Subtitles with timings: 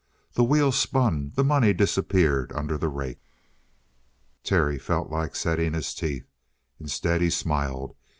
[0.33, 3.21] The wheel spun the money disappeared under the rake.
[4.43, 6.25] Terry felt like setting his teeth.
[6.79, 7.95] Instead, he smiled.